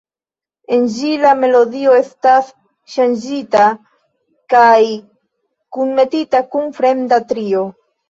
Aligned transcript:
En 0.77 0.87
ĝi 0.93 1.11
la 1.25 1.33
melodio 1.41 1.93
estas 1.97 2.49
ŝanĝita 2.95 3.69
kaj 4.57 4.81
kunmetita 5.81 6.47
kun 6.53 6.77
fremda 6.83 7.27
trio. 7.33 7.67